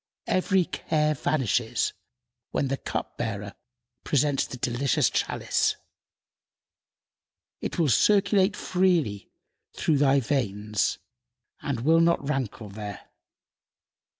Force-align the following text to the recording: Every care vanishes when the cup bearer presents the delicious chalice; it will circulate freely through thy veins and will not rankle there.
Every 0.25 0.65
care 0.65 1.13
vanishes 1.13 1.93
when 2.49 2.69
the 2.69 2.77
cup 2.77 3.19
bearer 3.19 3.53
presents 4.03 4.47
the 4.47 4.57
delicious 4.57 5.11
chalice; 5.11 5.75
it 7.61 7.77
will 7.77 7.87
circulate 7.89 8.55
freely 8.55 9.29
through 9.75 9.99
thy 9.99 10.19
veins 10.19 10.97
and 11.61 11.81
will 11.81 11.99
not 12.01 12.27
rankle 12.27 12.69
there. 12.69 13.11